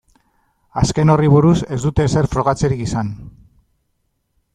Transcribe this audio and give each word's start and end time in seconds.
Azken 0.83 1.11
horri 1.15 1.29
buruz 1.33 1.57
ez 1.77 1.79
dute 1.83 2.07
ezer 2.11 2.29
frogatzerik 2.31 2.81
izan. 2.87 3.13